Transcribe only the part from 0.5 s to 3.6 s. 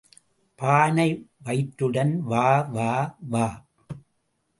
பானை வயிற்றுடன் வா வா வா.